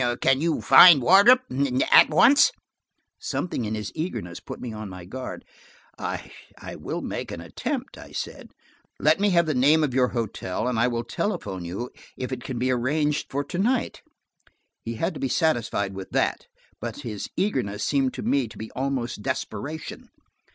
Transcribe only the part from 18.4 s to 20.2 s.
to be almost desperation.